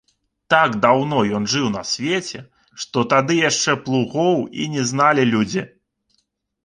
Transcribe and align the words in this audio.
Так 0.53 0.71
даўно 0.85 1.19
ён 1.39 1.43
жыў 1.55 1.67
на 1.75 1.83
свеце, 1.91 2.39
што 2.85 2.97
тады 3.13 3.37
яшчэ 3.49 3.77
плугоў 3.85 4.43
і 4.65 4.69
не 4.77 4.83
зналі 4.93 5.23
людзі. 5.37 5.61